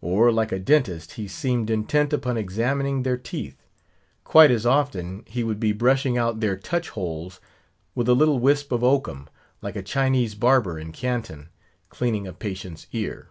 [0.00, 3.62] Or, like a dentist, he seemed intent upon examining their teeth.
[4.24, 7.38] Quite as often, he would be brushing out their touch holes
[7.94, 9.28] with a little wisp of oakum,
[9.62, 11.50] like a Chinese barber in Canton,
[11.90, 13.28] cleaning a patient's ear.